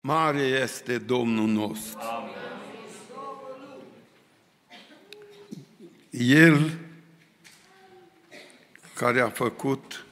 [0.00, 1.98] Mare este Domnul nostru.
[6.10, 6.78] El
[8.94, 10.04] care a făcut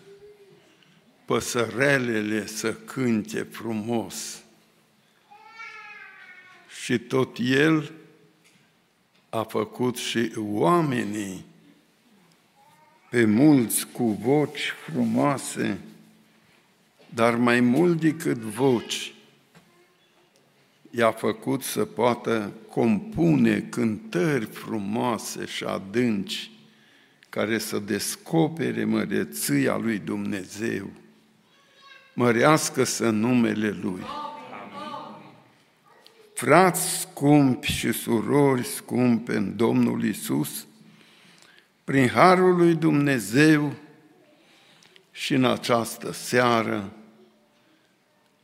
[1.25, 4.43] păsărelele să cânte frumos
[6.83, 7.93] și tot El
[9.29, 11.45] a făcut și oamenii
[13.11, 15.79] pe mulți cu voci frumoase,
[17.09, 19.15] dar mai mult decât voci,
[20.97, 26.51] i-a făcut să poată compune cântări frumoase și adânci
[27.29, 30.91] care să descopere măreția lui Dumnezeu.
[32.15, 34.03] Mărească să numele Lui.
[36.35, 40.67] Frați scumpi și surori scumpe în Domnul Isus,
[41.85, 43.73] prin Harul lui Dumnezeu
[45.11, 46.93] și în această seară,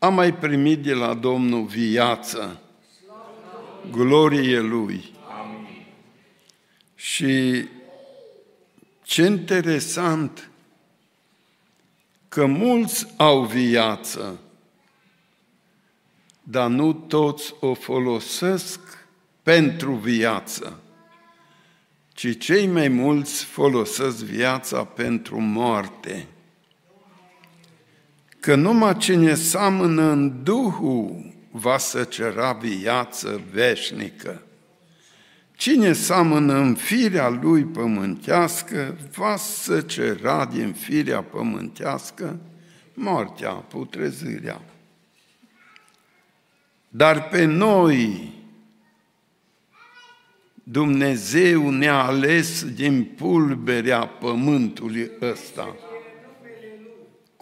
[0.03, 2.61] am mai primit de la Domnul viață,
[3.91, 5.13] glorie Lui.
[5.41, 5.85] Amin.
[6.95, 7.65] Și
[9.03, 10.51] ce interesant
[12.29, 14.41] că mulți au viață,
[16.43, 18.81] dar nu toți o folosesc
[19.43, 20.81] pentru viață,
[22.13, 26.27] ci cei mai mulți folosesc viața pentru moarte
[28.43, 34.43] că numai cine seamănă în Duhul va să cera viață veșnică.
[35.57, 42.39] Cine seamănă în firea lui pământească, va să cera din firea pământească
[42.95, 44.61] moartea, putrezirea.
[46.89, 48.33] Dar pe noi,
[50.63, 55.77] Dumnezeu ne-a ales din pulberea pământului ăsta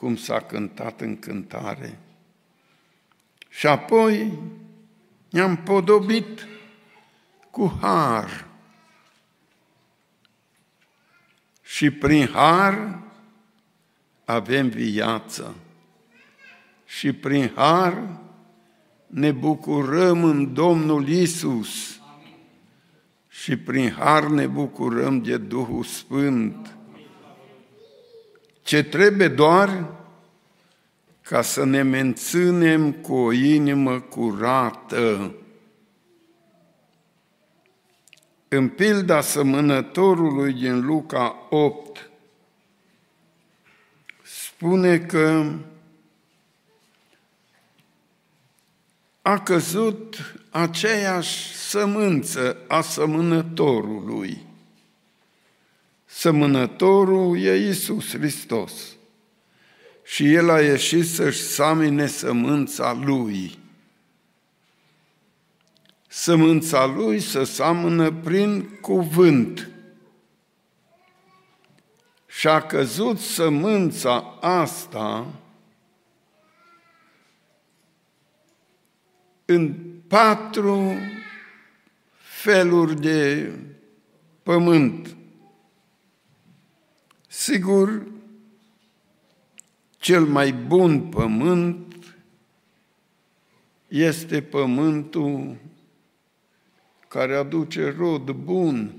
[0.00, 1.98] cum s-a cântat în cântare.
[3.48, 4.38] Și apoi
[5.30, 6.46] ne-am podobit
[7.50, 8.46] cu har.
[11.62, 12.98] Și prin har
[14.24, 15.54] avem viață.
[16.84, 18.20] Și prin har
[19.06, 22.00] ne bucurăm în Domnul Isus.
[23.28, 26.76] Și prin har ne bucurăm de Duhul Sfânt
[28.70, 29.86] ce trebuie doar
[31.22, 35.34] ca să ne menținem cu o inimă curată.
[38.48, 42.10] În pilda sămânătorului din Luca 8
[44.22, 45.52] spune că
[49.22, 50.16] a căzut
[50.50, 54.46] aceeași sămânță a sămânătorului.
[56.20, 58.72] Sămânătorul e Iisus Hristos.
[60.04, 63.58] Și El a ieșit să-și samine sămânța Lui.
[66.08, 69.70] Sămânța Lui să samână prin cuvânt.
[72.26, 75.26] Și a căzut sămânța asta
[79.44, 79.74] în
[80.08, 80.94] patru
[82.42, 83.50] feluri de
[84.42, 85.14] pământ
[87.40, 88.06] Sigur,
[89.98, 92.16] cel mai bun pământ
[93.88, 95.56] este pământul
[97.08, 98.94] care aduce rod bun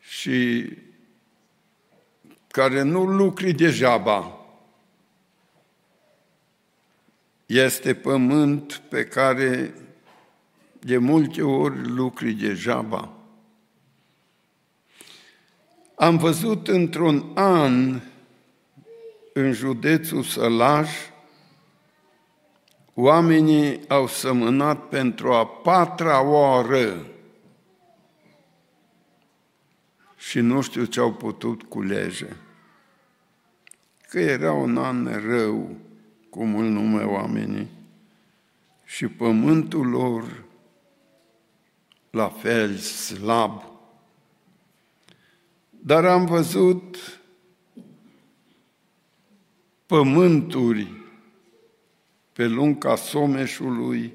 [0.00, 0.68] și
[2.48, 4.46] care nu lucri degeaba.
[7.46, 9.74] Este pământ pe care
[10.80, 13.19] de multe ori lucri degeaba.
[16.00, 18.00] Am văzut într-un an
[19.32, 20.88] în județul Sălaj,
[22.94, 27.06] oamenii au sămânat pentru a patra oară
[30.16, 32.28] și nu știu ce au putut culege.
[34.08, 35.76] Că era un an rău,
[36.30, 37.68] cum îl nume oamenii,
[38.84, 40.44] și pământul lor
[42.10, 43.69] la fel slab
[45.82, 46.96] dar am văzut
[49.86, 50.92] pământuri
[52.32, 54.12] pe lunga Someșului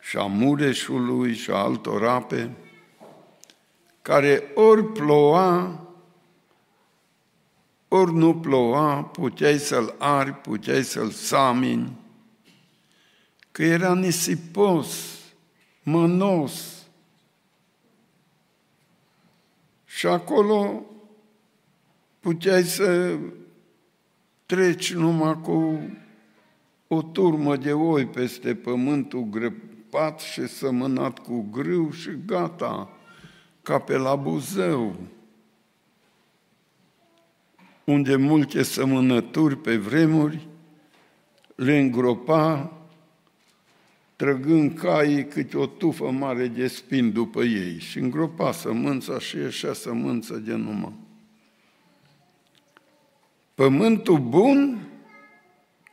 [0.00, 2.56] și a Mureșului și a altor ape,
[4.02, 5.80] care ori ploua,
[7.88, 11.92] ori nu ploua, puteai să-l ari, puteai să-l samini,
[13.50, 15.18] că era nisipos,
[15.82, 16.75] mănos,
[19.96, 20.84] Și acolo
[22.20, 23.18] puteai să
[24.46, 25.80] treci numai cu
[26.86, 32.90] o turmă de oi peste pământul grăpat și sămânat cu grâu și gata,
[33.62, 34.96] ca pe la Buzău,
[37.84, 40.48] unde multe sămânături pe vremuri
[41.54, 42.75] le îngropa,
[44.16, 49.72] trăgând caii câte o tufă mare de spin după ei și îngropa sămânța și ieșea
[49.72, 50.94] sămânță de numai.
[53.54, 54.88] Pământul bun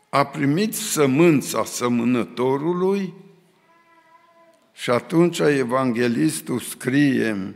[0.09, 3.13] a primit sămânța sămânătorului
[4.73, 7.55] și atunci evanghelistul scrie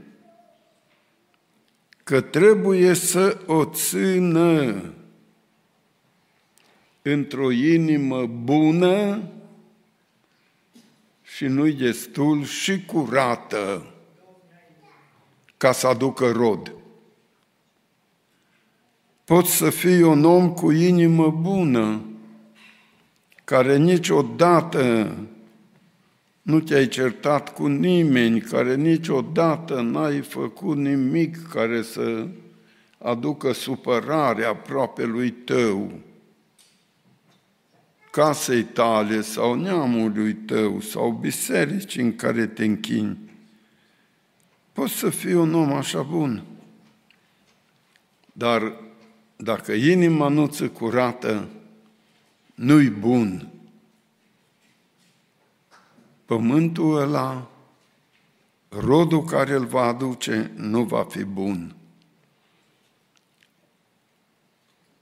[2.04, 4.82] că trebuie să o țină
[7.02, 9.22] într-o inimă bună
[11.36, 13.94] și nu-i destul și curată
[15.58, 16.74] ca să aducă rod.
[19.24, 22.02] Poți să fii un om cu inimă bună,
[23.44, 25.12] care niciodată
[26.42, 32.28] nu te-ai certat cu nimeni, care niciodată n-ai făcut nimic care să
[32.98, 35.92] aducă supărare aproape lui tău,
[38.18, 43.18] casei tale sau neamului tău sau biserici în care te închini.
[44.74, 46.44] Poți să fii un om așa bun,
[48.34, 48.74] dar
[49.36, 51.48] dacă inima nu ți curată,
[52.56, 53.50] nu-i bun.
[56.26, 57.50] Pământul ăla,
[58.70, 61.76] rodul care îl va aduce, nu va fi bun.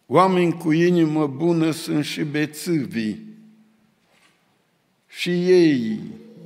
[0.06, 3.34] Oameni cu inimă bună sunt și bețâvii.
[5.08, 6.00] Și ei,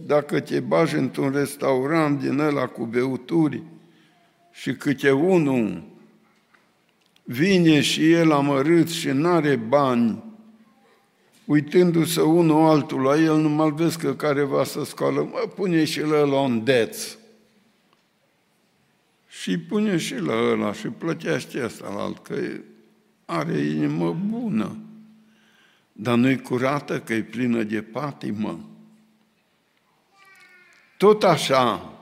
[0.05, 3.63] dacă te bagi într-un restaurant din ăla cu beuturi
[4.51, 5.83] și câte unul
[7.23, 10.23] vine și el amărât și n-are bani,
[11.45, 16.01] uitându-se unul altul la el, nu mai vezi că careva să scoală, mă, pune și
[16.01, 17.17] la ăla un deț.
[19.27, 22.35] Și pune și la ăla și plătește asta la alt, că
[23.29, 24.77] are inimă bună,
[25.91, 28.59] dar nu-i curată că e plină de patimă.
[30.97, 31.93] Tot așa,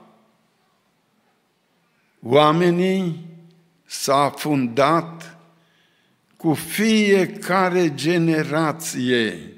[2.22, 3.26] oamenii
[3.84, 5.38] s-a fundat
[6.36, 9.52] cu fiecare generație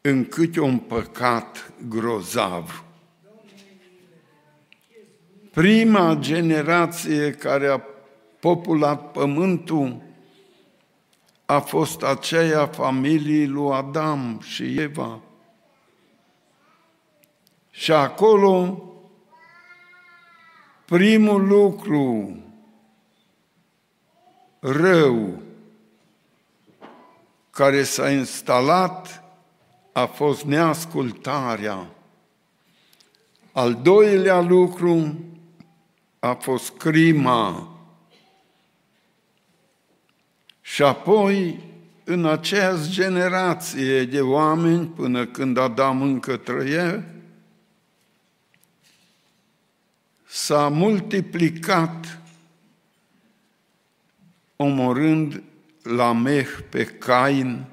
[0.00, 2.84] în câte un păcat grozav.
[5.50, 7.80] Prima generație care a
[8.40, 10.03] populat pământul
[11.46, 15.20] a fost aceea familiei lui Adam și Eva.
[17.70, 18.82] Și acolo
[20.84, 22.38] primul lucru
[24.58, 25.42] rău
[27.50, 29.24] care s-a instalat
[29.92, 31.86] a fost neascultarea.
[33.52, 35.14] Al doilea lucru
[36.18, 37.73] a fost crima.
[40.74, 41.60] Și apoi,
[42.04, 47.04] în aceeași generație de oameni, până când Adam încă trăia,
[50.26, 52.20] s-a multiplicat
[54.56, 55.42] omorând
[55.82, 57.64] Lameh pe Cain,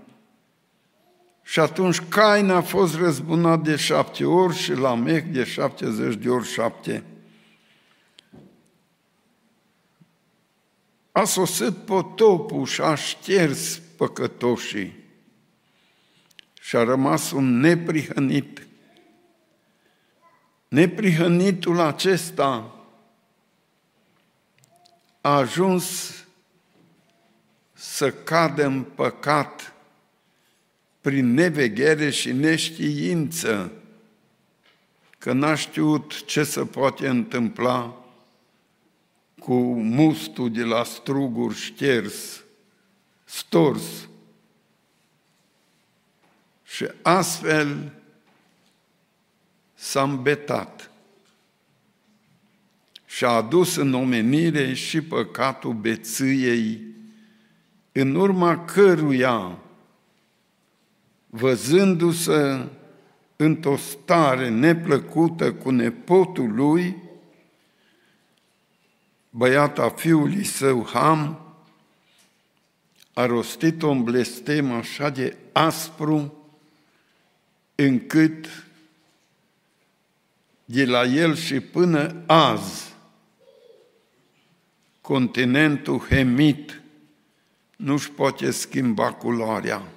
[1.43, 6.47] și atunci Cain a fost răzbunat de șapte ori și Lameh de șaptezeci de ori
[6.47, 7.03] șapte.
[11.11, 14.99] A sosit potopul și a șters păcătoșii
[16.61, 18.67] și a rămas un neprihănit.
[20.67, 22.75] Neprihănitul acesta
[25.21, 26.13] a ajuns
[27.73, 29.73] să cadă în păcat
[31.01, 33.71] prin neveghere și neștiință,
[35.17, 38.00] că n-a știut ce se poate întâmpla
[39.41, 42.43] cu mustul de la struguri șters,
[43.23, 43.83] stors.
[46.63, 47.91] Și astfel
[49.73, 50.91] s-a îmbetat
[53.05, 56.81] și a adus în omenire și păcatul bețâiei
[57.91, 59.57] în urma căruia,
[61.29, 62.67] văzându-se
[63.35, 66.95] într-o stare neplăcută cu nepotul lui,
[69.31, 71.39] băiata fiului său Ham,
[73.13, 76.33] a rostit un blestem așa de aspru,
[77.75, 78.65] încât
[80.65, 82.93] de la el și până azi,
[85.01, 86.81] continentul hemit
[87.75, 89.90] nu-și poate schimba culoarea.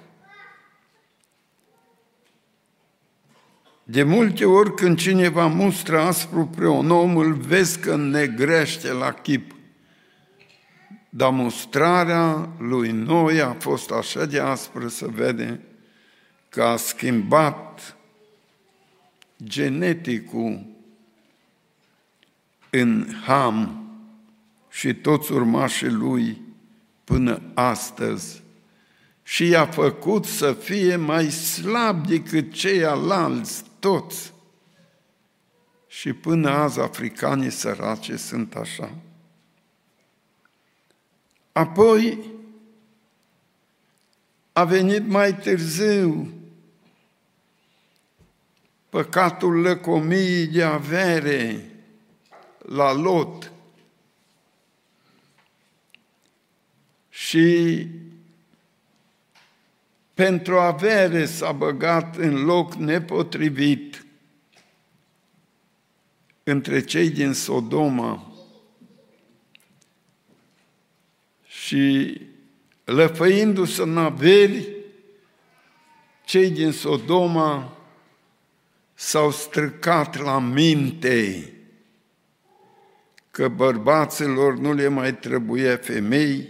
[3.87, 9.11] De multe ori când cineva mustră aspru pe un om, îl vezi că negrește la
[9.11, 9.55] chip.
[11.09, 15.59] Dar mustrarea lui Noi a fost așa de aspră să vede
[16.49, 17.95] că a schimbat
[19.43, 20.65] geneticul
[22.69, 23.87] în Ham
[24.69, 26.41] și toți urmașii lui
[27.03, 28.43] până astăzi
[29.23, 34.33] și i-a făcut să fie mai slab decât ceilalți toți.
[35.87, 38.95] Și până azi africanii săraci sunt așa.
[41.51, 42.31] Apoi
[44.53, 46.33] a venit mai târziu
[48.89, 51.69] păcatul lăcomiei de avere
[52.57, 53.51] la Lot
[57.09, 57.87] și
[60.15, 64.05] pentru avere s-a băgat în loc nepotrivit.
[66.43, 68.33] Între cei din Sodoma
[71.47, 72.21] și
[72.83, 74.67] lăfăindu-se în averi,
[76.25, 77.77] cei din Sodoma
[78.93, 81.49] s-au străcat la minte
[83.31, 86.49] că bărbaților nu le mai trebuie femei,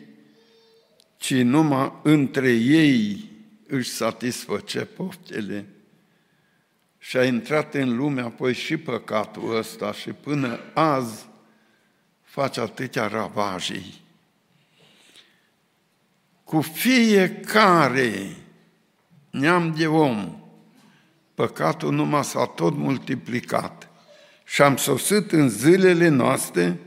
[1.17, 3.33] ci numai între ei
[3.67, 5.65] își satisfăce poftele.
[6.97, 11.25] Și a intrat în lume apoi și păcatul ăsta și până azi
[12.21, 14.01] face atâtea ravajii.
[16.43, 18.35] Cu fiecare
[19.29, 20.39] neam de om,
[21.33, 23.89] păcatul numai s-a tot multiplicat.
[24.45, 26.79] Și am sosit în zilele noastre,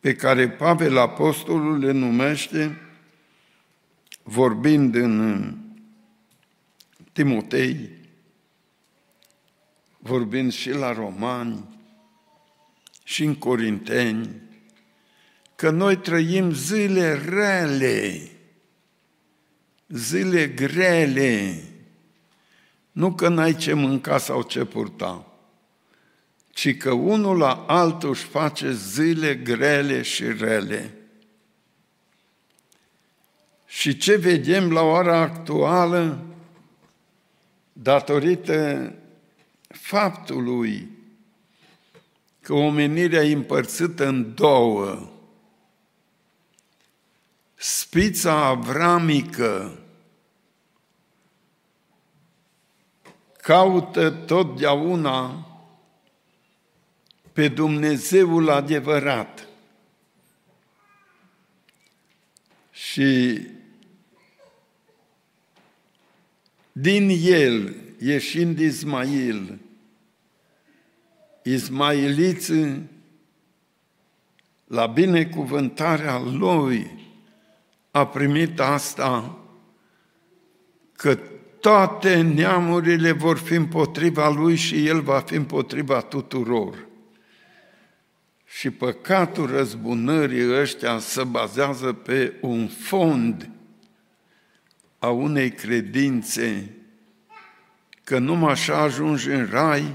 [0.00, 2.78] pe care Pavel Apostolul le numește,
[4.22, 5.54] vorbind în
[7.14, 7.90] Timotei,
[9.98, 11.78] vorbind și la romani,
[13.04, 14.40] și în corinteni,
[15.54, 18.30] că noi trăim zile rele,
[19.88, 21.62] zile grele,
[22.92, 25.26] nu că n-ai ce mânca sau ce purta,
[26.50, 30.94] ci că unul la altul își face zile grele și rele.
[33.66, 36.33] Și ce vedem la ora actuală,
[37.76, 38.92] datorită
[39.68, 40.88] faptului
[42.40, 45.10] că omenirea e împărțită în două,
[47.54, 49.78] spița avramică
[53.40, 55.48] caută totdeauna
[57.32, 59.46] pe Dumnezeul adevărat.
[62.70, 63.40] Și
[66.76, 69.58] din el, ieșind Ismail,
[71.42, 72.52] Ismailiți,
[74.66, 77.08] la binecuvântarea lui,
[77.90, 79.38] a primit asta,
[80.92, 81.18] că
[81.60, 86.86] toate neamurile vor fi împotriva lui și el va fi împotriva tuturor.
[88.44, 93.50] Și păcatul răzbunării ăștia se bazează pe un fond
[95.04, 96.70] a unei credințe
[98.04, 99.94] că numai așa ajungi în rai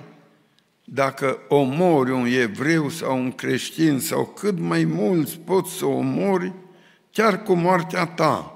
[0.83, 6.53] dacă omori un evreu sau un creștin sau cât mai mulți poți să omori
[7.11, 8.53] chiar cu moartea ta.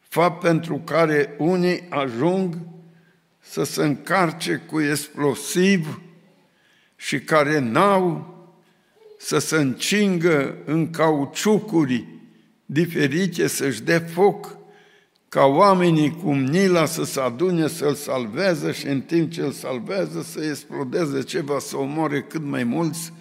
[0.00, 2.58] Fapt pentru care unii ajung
[3.38, 6.00] să se încarce cu explosiv
[6.96, 8.34] și care n-au
[9.18, 12.06] să se încingă în cauciucuri
[12.66, 14.60] diferite, să-și dea foc,
[15.32, 20.22] ca oamenii cum Nila să se adune să-l salveze și în timp ce îl salvează
[20.22, 23.12] să explodeze ceva, să omoare cât mai mulți,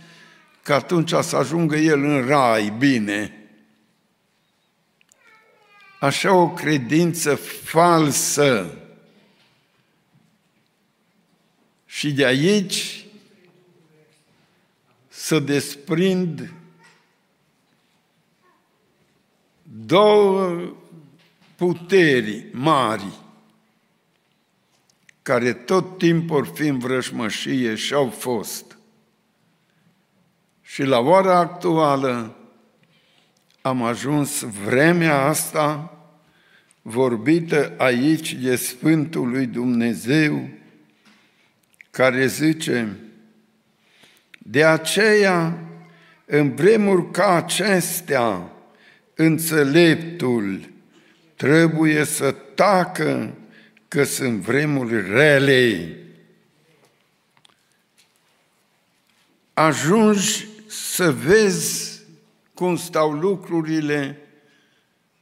[0.64, 3.50] că atunci să ajungă el în rai, bine.
[6.00, 8.78] Așa o credință falsă.
[11.86, 13.06] Și de aici
[15.08, 16.54] să desprind
[19.64, 20.74] două
[21.62, 23.06] puteri mari
[25.22, 28.78] care tot timpul fi în vrăjmășie și au fost.
[30.62, 32.36] Și la ora actuală
[33.62, 35.98] am ajuns vremea asta
[36.82, 40.50] vorbită aici de Sfântul lui Dumnezeu,
[41.92, 42.98] care zice,
[44.38, 45.60] de aceea,
[46.26, 48.52] în vremuri ca acestea,
[49.16, 50.71] înțeleptul
[51.42, 53.34] trebuie să tacă
[53.88, 55.96] că sunt vremuri rele.
[59.54, 62.02] ajungi să vezi
[62.54, 64.18] cum stau lucrurile,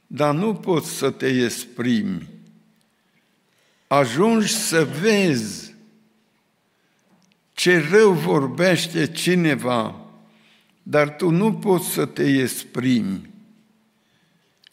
[0.06, 2.28] dar nu poți să te exprimi.
[3.86, 5.74] Ajungi să vezi
[7.52, 10.00] ce rău vorbește cineva,
[10.82, 13.29] dar tu nu poți să te exprimi,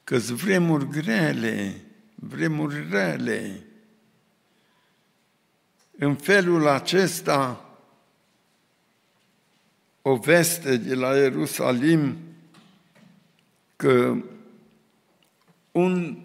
[0.08, 1.82] că vremuri grele,
[2.16, 3.64] vremuri rele.
[5.98, 7.70] În felul acesta,
[10.02, 12.18] o veste de la Ierusalim
[13.76, 14.16] că
[15.72, 16.24] un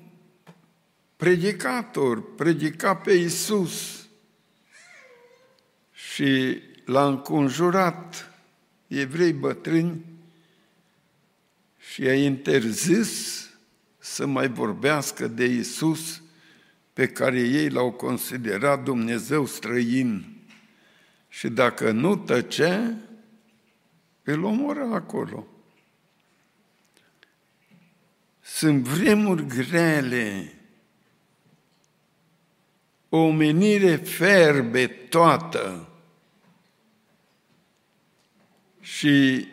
[1.17, 4.07] predicator predica pe Isus
[5.93, 8.31] și l-a înconjurat
[8.87, 10.05] evrei bătrâni
[11.79, 13.43] și i-a interzis
[14.13, 16.23] să mai vorbească de Isus
[16.93, 20.37] pe care ei l-au considerat Dumnezeu străin.
[21.29, 22.95] Și dacă nu tăcea,
[24.23, 25.47] îl omoră acolo.
[28.41, 30.55] Sunt vremuri grele,
[33.09, 35.89] o omenire ferbe toată
[38.81, 39.47] și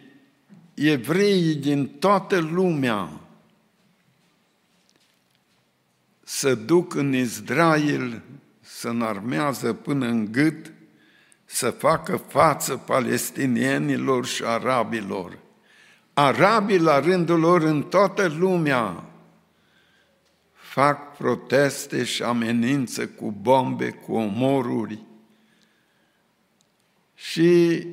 [0.73, 3.28] evreii din toată lumea
[6.29, 8.21] să duc în Israel,
[8.61, 10.71] să înarmează până în gât,
[11.45, 15.37] să facă față palestinienilor și arabilor.
[16.13, 19.03] Arabii, la rândul lor, în toată lumea,
[20.53, 24.99] fac proteste și amenință cu bombe, cu omoruri.
[27.15, 27.87] Și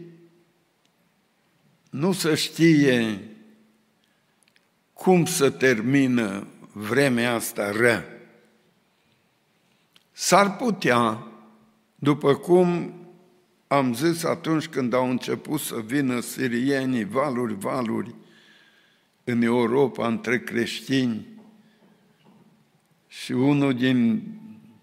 [1.90, 3.20] nu se știe
[4.92, 8.10] cum să termină vremea asta rea.
[10.18, 11.26] S-ar putea,
[11.94, 12.94] după cum
[13.66, 18.14] am zis atunci când au început să vină sirienii, valuri, valuri,
[19.24, 21.26] în Europa, între creștini,
[23.08, 24.22] și unul din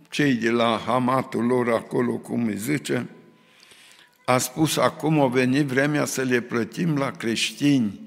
[0.09, 3.09] cei de la hamatul lor acolo, cum îi zice,
[4.25, 7.99] a spus, acum a venit vremea să le plătim la creștini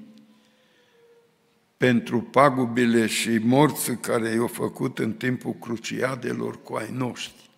[1.77, 7.49] pentru pagubile și morți care i-au făcut în timpul cruciadelor cu ai noștri.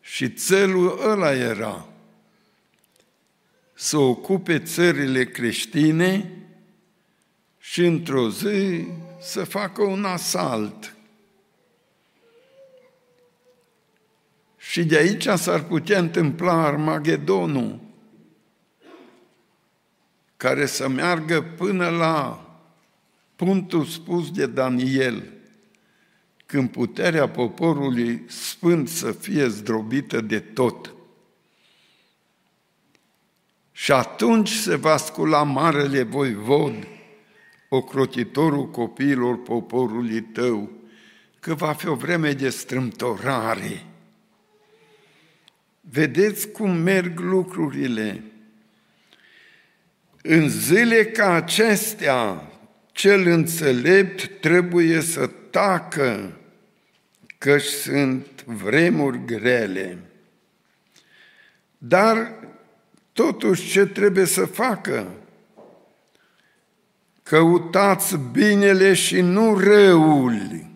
[0.00, 1.86] Și țelul ăla era
[3.74, 6.30] să ocupe țările creștine
[7.58, 8.86] și într-o zi
[9.20, 10.96] să facă un asalt.
[14.56, 17.80] Și de aici s-ar putea întâmpla Armagedonul,
[20.36, 22.46] care să meargă până la
[23.36, 25.32] punctul spus de Daniel,
[26.46, 30.94] când puterea poporului sfânt să fie zdrobită de tot.
[33.72, 36.86] Și atunci se va scula marele voivod,
[37.68, 40.70] ocrotitorul copiilor poporului tău,
[41.40, 43.86] că va fi o vreme de strâmtorare.
[45.80, 48.22] Vedeți cum merg lucrurile.
[50.28, 52.50] În zile ca acestea,
[52.92, 56.32] cel înțelept trebuie să tacă,
[57.38, 59.98] că sunt vremuri grele.
[61.78, 62.32] Dar
[63.12, 65.06] totuși ce trebuie să facă?
[67.22, 70.66] Căutați binele și nu răul.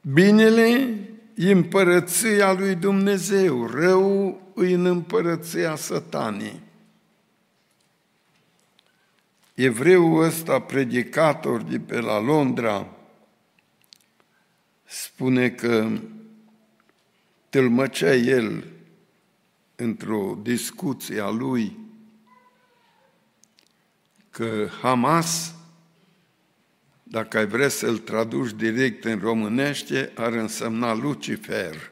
[0.00, 0.98] Binele
[1.34, 6.70] e împărăția lui Dumnezeu, răul e în împărăția satanii.
[9.54, 12.96] Evreul ăsta, predicator de pe la Londra,
[14.84, 15.88] spune că
[17.48, 18.64] tâlmăcea el
[19.76, 21.80] într-o discuție a lui
[24.30, 25.54] că Hamas,
[27.02, 31.91] dacă ai vrea să-l traduci direct în românește, ar însemna Lucifer.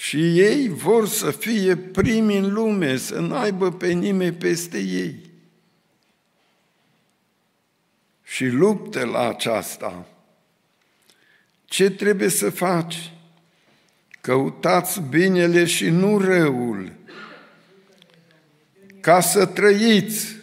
[0.00, 5.30] Și ei vor să fie primi în lume, să n-aibă pe nimeni peste ei.
[8.22, 10.06] Și luptă la aceasta.
[11.64, 13.12] Ce trebuie să faci?
[14.20, 16.92] Căutați binele și nu răul,
[19.00, 20.36] ca să trăiți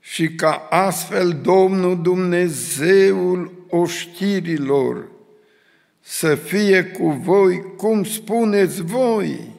[0.00, 5.17] și ca astfel Domnul Dumnezeul oștirilor
[6.10, 9.52] să fie cu voi cum spuneți voi.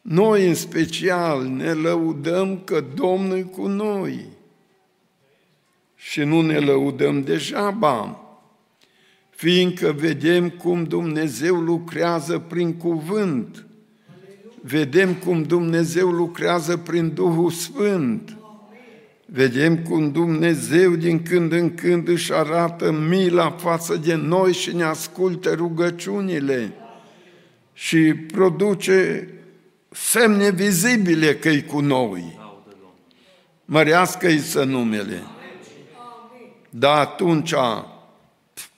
[0.00, 4.26] Noi în special ne lăudăm că Domnul e cu noi
[5.94, 8.20] și nu ne lăudăm degeaba.
[9.30, 13.66] fiindcă vedem cum Dumnezeu lucrează prin cuvânt,
[14.60, 18.36] vedem cum Dumnezeu lucrează prin Duhul Sfânt,
[19.36, 24.82] vedem cum Dumnezeu din când în când își arată mila față de noi și ne
[24.82, 26.72] ascultă rugăciunile
[27.72, 29.28] și produce
[29.90, 32.38] semne vizibile că e cu noi.
[33.64, 35.22] Mărească-i să numele.
[36.70, 37.54] Dar atunci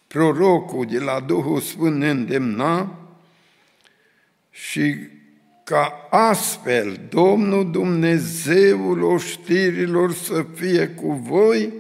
[0.07, 2.99] prorocul de la Duhul Sfânt ne îndemna
[4.51, 4.97] și
[5.69, 11.73] ca astfel Domnul Dumnezeul oștirilor să fie cu voi,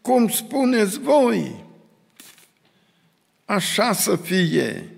[0.00, 1.64] cum spuneți voi.
[3.44, 4.88] Așa să fie.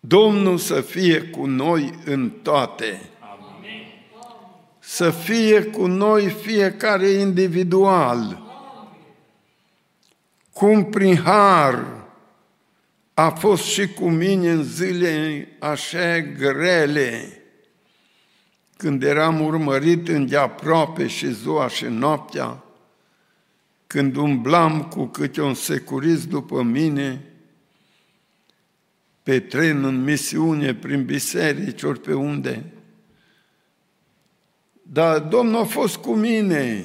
[0.00, 3.00] Domnul să fie cu noi în toate.
[4.78, 8.42] Să fie cu noi fiecare individual.
[10.52, 11.98] Cum prin har
[13.18, 17.42] a fost și cu mine în zile așa grele,
[18.76, 22.64] când eram urmărit îndeaproape și ziua și noaptea,
[23.86, 27.24] când umblam cu câte un securist după mine,
[29.22, 32.72] pe tren, în misiune, prin biserici, ori pe unde.
[34.82, 36.84] Dar Domnul a fost cu mine.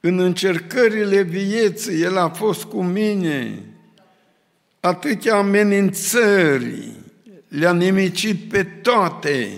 [0.00, 3.64] În încercările vieții, El a fost cu mine.
[4.80, 6.92] Atâtea amenințări,
[7.48, 9.48] le-a nimicit pe toate.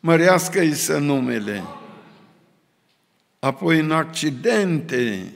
[0.00, 1.62] Mărească-i să numele.
[3.38, 5.32] Apoi în accidente,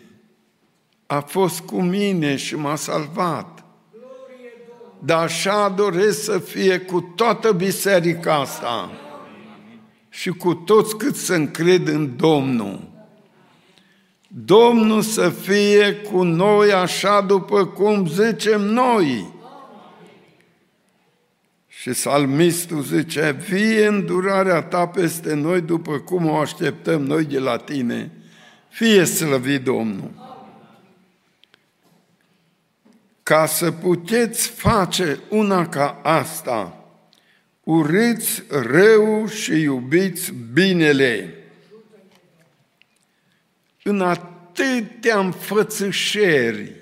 [1.07, 3.65] a fost cu mine și m-a salvat.
[4.99, 8.91] Dar așa doresc să fie cu toată biserica asta
[10.09, 12.94] și cu toți cât să încred în Domnul.
[14.37, 19.33] Domnul să fie cu noi așa după cum zicem noi.
[21.69, 27.57] Și salmistul zice, fie îndurarea ta peste noi după cum o așteptăm noi de la
[27.57, 28.11] tine,
[28.69, 30.25] fie slăvit Domnul
[33.25, 36.85] ca să puteți face una ca asta,
[37.63, 41.35] urâți rău și iubiți binele.
[43.87, 46.73] În atâtea înfățășeri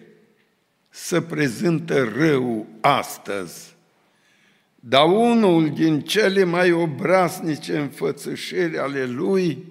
[0.88, 3.74] să prezintă rău astăzi.
[4.74, 9.64] Dar unul din cele mai obraznice înfățășeri ale lui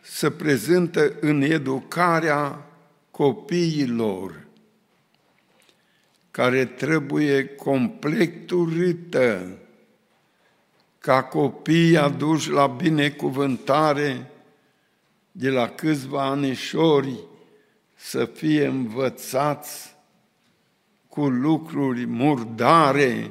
[0.00, 2.66] se prezintă în educarea
[3.10, 4.46] copiilor
[6.30, 9.58] care trebuie complet turâtă
[10.98, 14.30] ca copiii aduși la binecuvântare
[15.40, 17.18] de la câțiva anișori
[17.94, 19.96] să fie învățați
[21.08, 23.30] cu lucruri murdare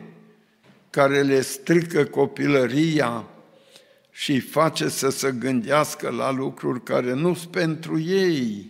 [0.89, 3.27] care le strică copilăria
[4.11, 8.69] și face să se gândească la lucruri care nu sunt pentru ei.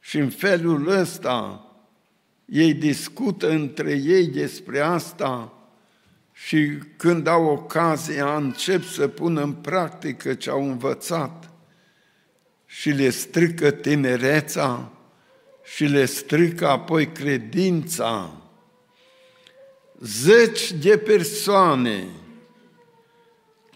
[0.00, 1.66] Și în felul ăsta
[2.44, 5.52] ei discută între ei despre asta
[6.32, 11.47] și când au ocazia încep să pună în practică ce au învățat
[12.70, 14.90] și le strică tinereța
[15.64, 18.30] și le strică apoi credința.
[20.00, 22.04] Zeci de persoane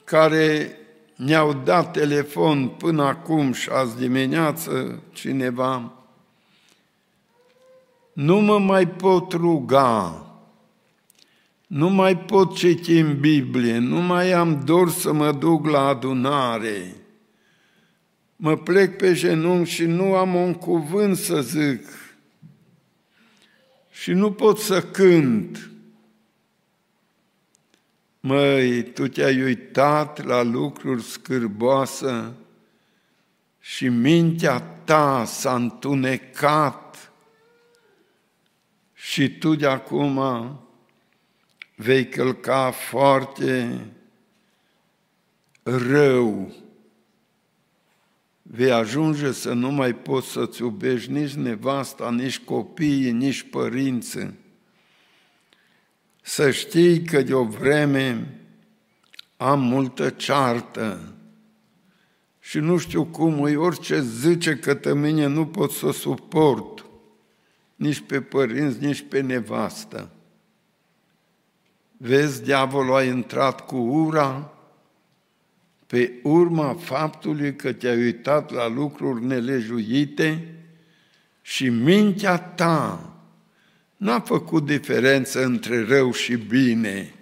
[0.04, 0.76] care
[1.16, 5.92] ne-au dat telefon până acum și azi dimineață cineva,
[8.12, 10.26] nu mă mai pot ruga,
[11.66, 16.96] nu mai pot citi în Biblie, nu mai am dor să mă duc la adunare.
[18.44, 21.86] Mă plec pe genunchi și nu am un cuvânt să zic.
[23.90, 25.70] Și nu pot să cânt.
[28.20, 32.32] Măi, tu te-ai uitat la lucruri scârboase
[33.60, 37.12] și mintea ta s-a întunecat
[38.94, 40.20] și tu de acum
[41.76, 43.86] vei călca foarte
[45.62, 46.54] rău.
[48.42, 54.34] Vei ajunge să nu mai poți să-ți iubești nici nevasta, nici copiii, nici părinții.
[56.22, 58.38] Să știi că de o vreme
[59.36, 61.14] am multă ceartă
[62.40, 66.84] și nu știu cum, e orice zice că mine nu pot să suport
[67.76, 70.10] nici pe părinți, nici pe nevastă.
[71.96, 74.52] Vezi, diavolul a intrat cu ura,
[75.92, 80.54] pe urma faptului că te-ai uitat la lucruri nelejuite
[81.42, 83.12] și mintea ta
[83.96, 87.14] n-a făcut diferență între rău și bine.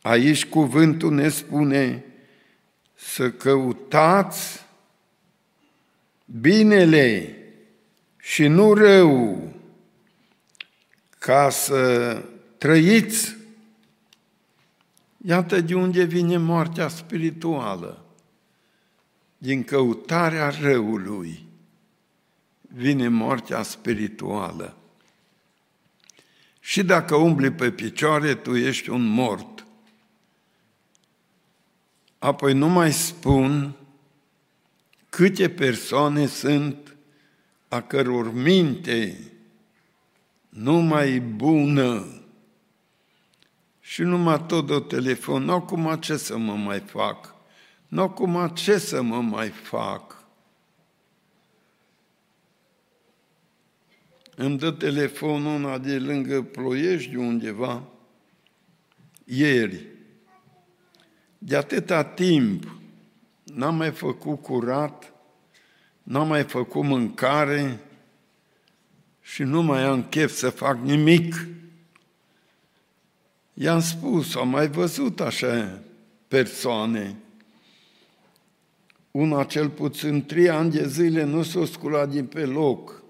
[0.00, 2.04] Aici cuvântul ne spune
[2.94, 4.66] să căutați
[6.24, 7.36] binele
[8.20, 9.42] și nu rău,
[11.18, 12.22] ca să
[12.58, 13.36] trăiți.
[15.28, 18.04] Iată de unde vine moartea spirituală.
[19.38, 21.46] Din căutarea răului
[22.60, 24.76] vine moartea spirituală.
[26.60, 29.66] Și dacă umbli pe picioare, tu ești un mort.
[32.18, 33.76] Apoi nu mai spun
[35.08, 36.96] câte persoane sunt
[37.68, 39.20] a căror minte
[40.48, 42.17] nu mai bună
[43.88, 47.34] și numai tot o telefon, nu acum ce să mă mai fac,
[47.86, 50.24] nu acum ce să mă mai fac.
[54.36, 57.82] Îmi dă telefonul una de lângă Ploiești, de undeva,
[59.24, 59.86] ieri.
[61.38, 62.80] De atâta timp
[63.44, 65.12] n-am mai făcut curat,
[66.02, 67.80] n-am mai făcut mâncare
[69.20, 71.34] și nu mai am chef să fac nimic.
[73.60, 75.80] I-am spus, am mai văzut așa
[76.28, 77.16] persoane.
[79.10, 83.02] Una cel puțin trei ani de zile nu s-o scula din pe loc.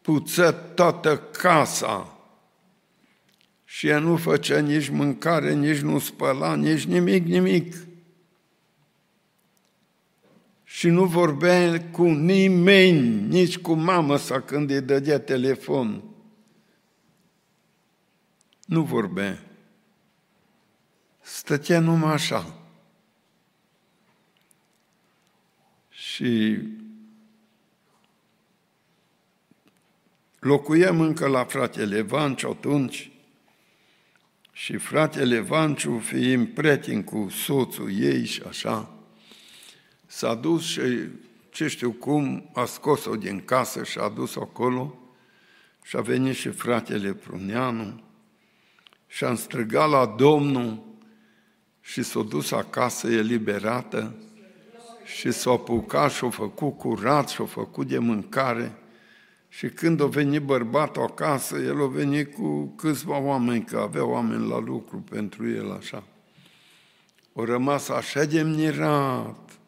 [0.00, 2.18] Puță toată casa.
[3.64, 7.74] Și ea nu făcea nici mâncare, nici nu spăla, nici nimic, nimic
[10.64, 16.13] și nu vorbea cu nimeni, nici cu mama sa când îi dădea telefon.
[18.64, 19.42] Nu vorbea.
[21.20, 22.58] Stătea numai așa.
[25.88, 26.58] Și
[30.38, 33.10] locuiam încă la fratele Vanciu atunci
[34.52, 38.92] și fratele Vanciu fiind prieten cu soțul ei și așa,
[40.06, 41.08] s-a dus și
[41.50, 44.98] ce știu cum, a scos-o din casă și a dus-o acolo
[45.82, 48.02] și a venit și fratele Pruneanu
[49.14, 50.82] și a strigat la Domnul
[51.80, 54.14] și s-a dus acasă eliberată
[55.04, 58.78] și s-a apucat și-a făcut curat și-a făcut de mâncare
[59.48, 64.48] și când a venit bărbatul acasă, el a venit cu câțiva oameni, că avea oameni
[64.48, 66.04] la lucru pentru el așa.
[67.32, 69.58] O rămas așa de mirat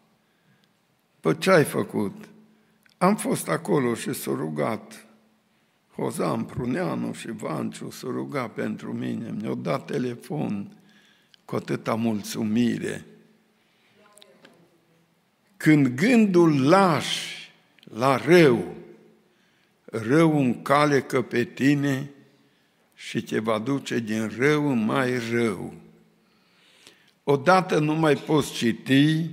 [1.21, 2.29] Păi ce ai făcut?
[2.99, 5.06] Am fost acolo și s-a rugat.
[5.97, 9.35] Hozan Pruneanu și Vanciu s-a rugat pentru mine.
[9.41, 10.77] Mi-au dat telefon
[11.45, 13.05] cu atâta mulțumire.
[15.57, 17.53] Când gândul lași
[17.85, 18.75] la rău,
[19.85, 22.11] rău încalecă pe tine
[22.95, 25.75] și te va duce din rău în mai rău.
[27.25, 29.31] Odată nu mai poți citi,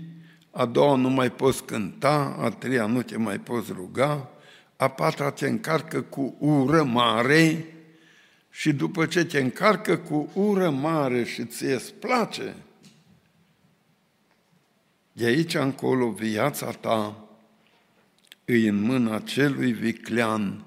[0.52, 4.33] a doua nu mai poți cânta, a treia nu te mai poți ruga,
[4.76, 7.66] a patra te încarcă cu ură mare
[8.50, 12.56] și după ce te încarcă cu ură mare și ție îți place,
[15.12, 17.28] de aici încolo viața ta
[18.46, 20.64] îi în mâna celui viclean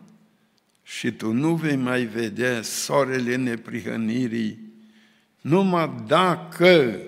[0.83, 4.59] și tu nu vei mai vedea soarele neprihănirii,
[5.41, 6.99] numai dacă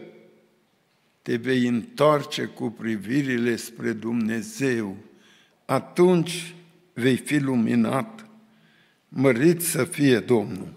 [1.22, 4.96] te vei întoarce cu privirile spre Dumnezeu,
[5.64, 6.54] atunci
[6.98, 8.26] vei fi luminat,
[9.08, 10.76] mărit să fie Domnul.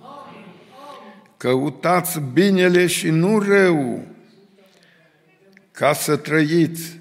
[1.37, 4.07] Căutați binele și nu rău,
[5.71, 6.99] ca să trăiți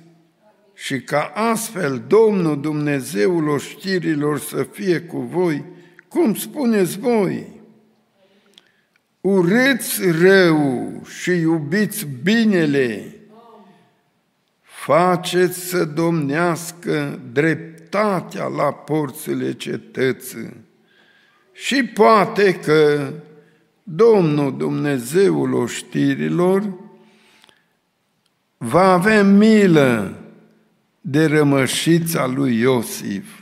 [0.74, 5.64] și ca astfel Domnul Dumnezeul oștirilor să fie cu voi,
[6.08, 7.60] cum spuneți voi.
[9.20, 13.14] Urâți rău și iubiți binele,
[14.62, 17.20] faceți să domnească
[17.90, 20.56] dreptatea la porțile cetății.
[21.52, 23.12] Și poate că
[23.82, 26.72] Domnul Dumnezeul oștirilor
[28.56, 30.14] va avea milă
[31.00, 33.38] de rămășița lui Iosif.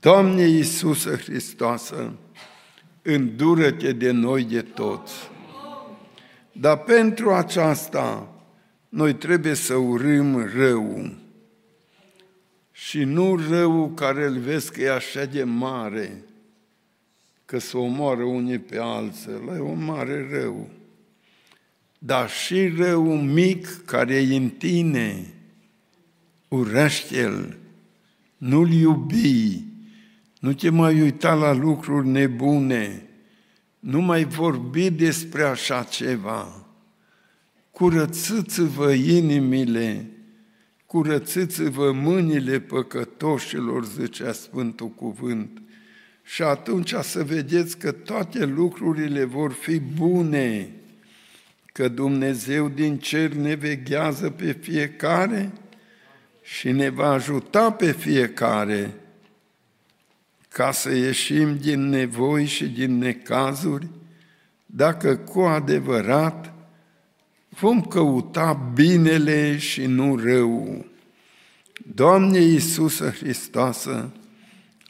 [0.00, 2.12] Doamne Iisusă Hristoasă,
[3.02, 5.14] îndură-te de noi de toți.
[6.52, 8.28] Dar pentru aceasta,
[8.88, 11.10] noi trebuie să urâm rău
[12.86, 16.24] și nu rău care îl vezi că e așa de mare,
[17.44, 20.70] că să omoară unii pe alții, la e o mare rău,
[21.98, 25.34] dar și rău mic care e în tine,
[26.48, 27.56] urăște-l,
[28.36, 29.64] nu-l iubi,
[30.38, 33.08] nu te mai uita la lucruri nebune,
[33.78, 36.66] nu mai vorbi despre așa ceva.
[37.70, 40.10] Curățiți-vă inimile,
[40.90, 45.62] curățiți-vă mâinile păcătoșilor, zicea Sfântul Cuvânt,
[46.22, 50.70] și atunci să vedeți că toate lucrurile vor fi bune,
[51.72, 55.52] că Dumnezeu din cer ne veghează pe fiecare
[56.42, 58.94] și ne va ajuta pe fiecare
[60.48, 63.88] ca să ieșim din nevoi și din necazuri,
[64.66, 66.59] dacă cu adevărat
[67.60, 70.84] vom căuta binele și nu rău.
[71.94, 74.12] Doamne Iisusă Hristoasă,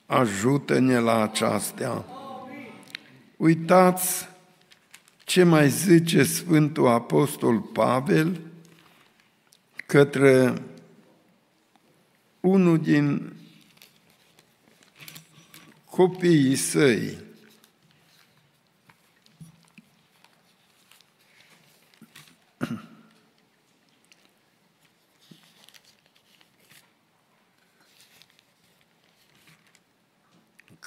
[0.06, 2.04] ajută-ne la aceasta.
[3.36, 4.28] Uitați
[5.24, 8.40] ce mai zice Sfântul Apostol Pavel
[9.86, 10.62] către
[12.40, 13.32] unul din
[15.84, 17.18] copiii săi.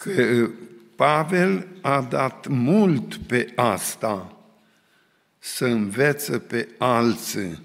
[0.03, 0.49] Că
[0.95, 4.37] Pavel a dat mult pe asta,
[5.39, 7.61] să învețe pe alții.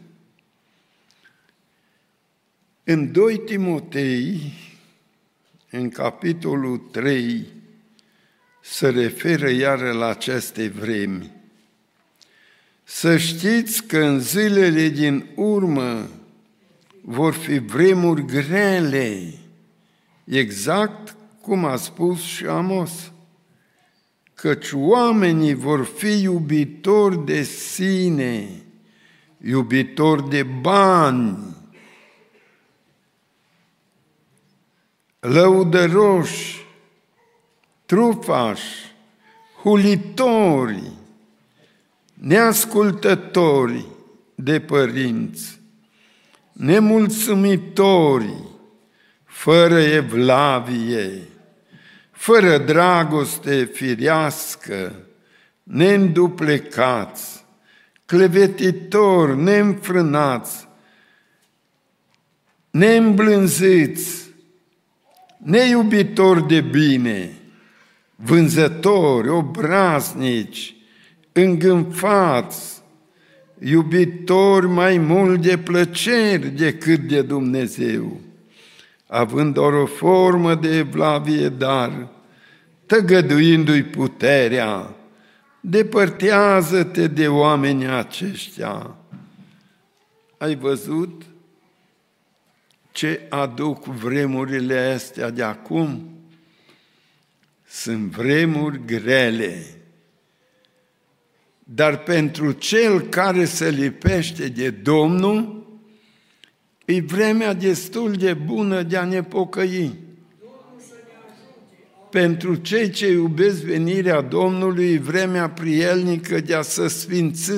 [2.85, 4.53] În 2 Timotei,
[5.71, 7.47] în capitolul 3,
[8.61, 11.31] se referă iară la aceste vremi.
[12.85, 16.09] Să știți că în zilele din urmă
[17.01, 19.35] vor fi vremuri grele,
[20.25, 21.17] exact
[21.49, 23.13] cum a spus și Amos,
[24.35, 28.49] căci oamenii vor fi iubitori de sine,
[29.45, 31.57] iubitori de bani,
[35.21, 36.67] lăudăroși,
[37.87, 38.95] trufași,
[39.63, 40.93] hulitori,
[42.15, 43.87] neascultători
[44.35, 45.61] de părinți,
[46.53, 48.35] nemulțumitori,
[49.25, 51.29] fără evlavie,
[52.19, 54.93] fără dragoste firească,
[55.63, 57.45] neînduplecați,
[58.07, 60.69] clevetitori, neînfrânați,
[62.71, 64.31] neîmblânziți,
[65.37, 67.33] neiubitori de bine,
[68.17, 70.77] vânzători, obraznici,
[71.33, 72.83] îngânfați,
[73.59, 78.21] iubitori mai mult de plăceri decât de Dumnezeu,
[79.09, 82.09] având doar o formă de evlavie, dar
[82.87, 84.95] tăgăduindu-i puterea,
[85.61, 88.97] depărtează-te de oamenii aceștia.
[90.39, 91.23] Ai văzut?
[92.99, 96.19] ce aduc vremurile astea de acum?
[97.69, 99.65] Sunt vremuri grele.
[101.65, 105.58] Dar pentru cel care se lipește de Domnul,
[106.89, 109.95] e vremea destul de bună de a ne pocăi.
[112.11, 117.53] Pentru cei ce iubesc venirea Domnului, e vremea prielnică de a se sfinți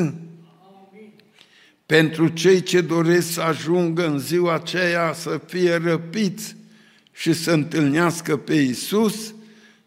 [1.90, 6.56] pentru cei ce doresc să ajungă în ziua aceea să fie răpiți
[7.12, 9.34] și să întâlnească pe Isus,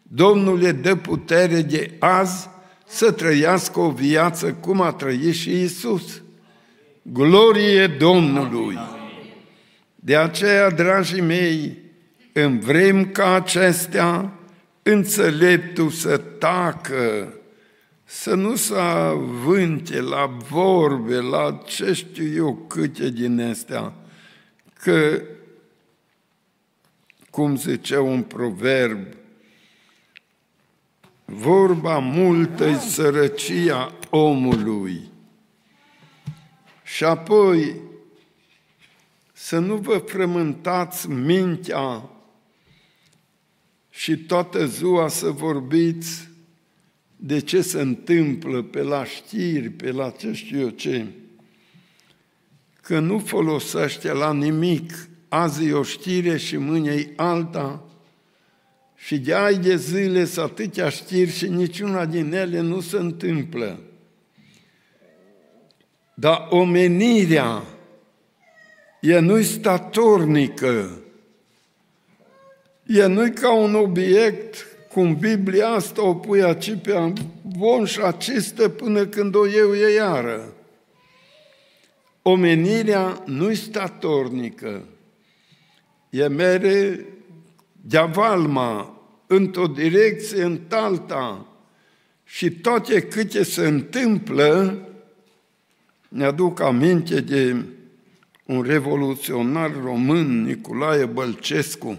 [0.02, 2.48] Domnul le dă putere de azi
[2.86, 6.22] să trăiască o viață cum a trăit și Isus.
[7.02, 8.93] Glorie Domnului!
[10.04, 11.78] De aceea, dragii mei,
[12.32, 14.32] în vrem ca acestea,
[14.82, 17.34] înțeleptul să tacă,
[18.04, 23.92] să nu se avânte la vorbe, la ce știu eu câte din astea,
[24.82, 25.22] că,
[27.30, 29.06] cum zicea un proverb,
[31.24, 35.10] vorba multă e sărăcia omului.
[36.82, 37.92] Și apoi
[39.44, 42.10] să nu vă frământați mintea
[43.90, 46.28] și toată ziua să vorbiți
[47.16, 51.06] de ce se întâmplă pe la știri, pe la ce știu eu ce,
[52.80, 57.84] că nu folosește la nimic, azi e o știre și mâine e alta,
[58.96, 63.80] și de ai de zile să atâtea știri și niciuna din ele nu se întâmplă.
[66.14, 67.73] Dar omenirea
[69.04, 70.98] e nu-i statornică,
[72.86, 77.12] e nu ca un obiect cum Biblia asta o pui aici pe
[77.56, 80.52] bon și acistă până când o iau e iară.
[82.22, 84.84] Omenirea nu-i statornică,
[86.10, 87.06] e mere
[87.72, 91.46] de-avalma, într-o direcție, în alta,
[92.24, 94.78] și toate câte se întâmplă,
[96.08, 97.64] ne aduc aminte de
[98.44, 101.98] un revoluționar român, Nicolae Bălcescu,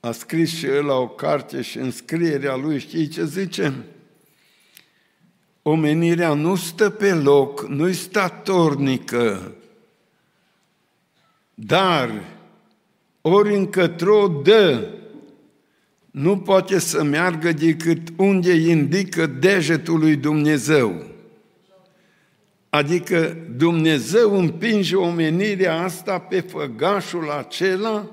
[0.00, 3.84] a scris și el la o carte și în scrierea lui, știi ce zice?
[5.62, 9.54] Omenirea nu stă pe loc, nu-i statornică,
[11.54, 12.24] dar
[13.20, 14.88] ori încătro dă,
[16.10, 21.13] nu poate să meargă decât unde indică degetul lui Dumnezeu.
[22.74, 28.06] Adică Dumnezeu împinge omenirea asta pe făgașul acela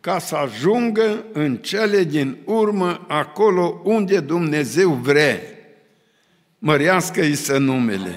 [0.00, 5.40] ca să ajungă în cele din urmă acolo unde Dumnezeu vrea.
[6.58, 8.14] Mărească-i să numele.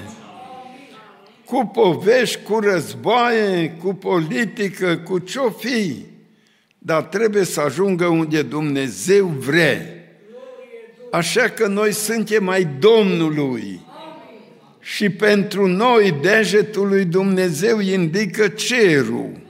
[1.45, 6.05] Cu povești, cu războaie, cu politică, cu ce-o fi,
[6.77, 9.81] dar trebuie să ajungă unde Dumnezeu vrea.
[11.11, 13.91] Așa că noi suntem mai Domnului.
[14.83, 19.41] Și pentru noi degetul lui Dumnezeu indică cerul.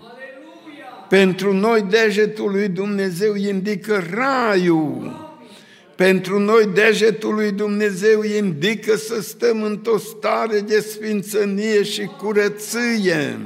[1.09, 5.21] Pentru noi degetul lui Dumnezeu indică raiul.
[5.95, 13.39] Pentru noi degetul lui Dumnezeu indică să stăm într-o stare de sfințănie și curăție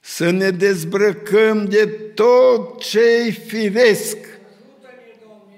[0.00, 1.84] să ne dezbrăcăm de
[2.14, 4.16] tot ce-i firesc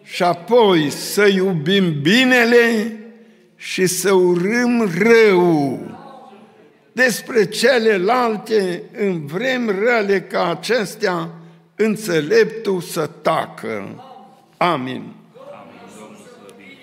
[0.03, 2.97] și apoi să iubim binele
[3.61, 5.81] și să urâm rău.
[6.93, 11.31] Despre celelalte, în vrem rele ca acestea,
[11.77, 14.05] înțeleptul să tacă.
[14.57, 15.18] Amin.